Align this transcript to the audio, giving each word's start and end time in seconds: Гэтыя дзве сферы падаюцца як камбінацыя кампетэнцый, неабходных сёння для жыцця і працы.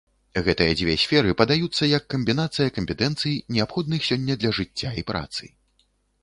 Гэтыя 0.45 0.71
дзве 0.77 0.93
сферы 1.01 1.33
падаюцца 1.41 1.89
як 1.89 2.07
камбінацыя 2.13 2.71
кампетэнцый, 2.79 3.37
неабходных 3.57 4.01
сёння 4.09 4.39
для 4.41 4.51
жыцця 4.61 4.91
і 5.03 5.07
працы. 5.13 5.43